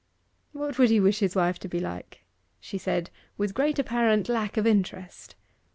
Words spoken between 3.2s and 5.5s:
with great apparent lack of interest.